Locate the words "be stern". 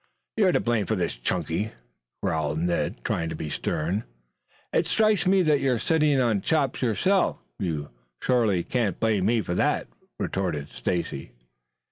3.35-4.03